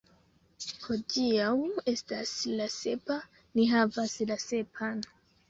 [0.85, 1.51] Hodiaŭ
[1.93, 3.19] estas la sepa,
[3.61, 5.07] ni havas la sepan.